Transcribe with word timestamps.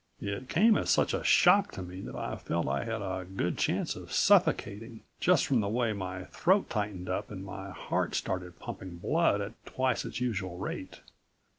It 0.19 0.49
came 0.49 0.75
as 0.77 0.89
such 0.89 1.13
a 1.13 1.23
shock 1.23 1.71
to 1.73 1.83
me 1.83 2.01
that 2.01 2.15
I 2.15 2.35
felt 2.35 2.67
I 2.67 2.85
had 2.85 3.03
a 3.03 3.23
good 3.23 3.55
chance 3.55 3.95
of 3.95 4.11
suffocating, 4.11 5.01
just 5.19 5.45
from 5.45 5.59
the 5.59 5.69
way 5.69 5.93
my 5.93 6.23
throat 6.23 6.71
tightened 6.71 7.07
up 7.07 7.29
and 7.29 7.45
my 7.45 7.69
heart 7.69 8.15
started 8.15 8.57
pumping 8.57 8.95
blood 8.97 9.41
at 9.41 9.63
twice 9.63 10.03
its 10.03 10.19
usual 10.19 10.57
rate. 10.57 11.01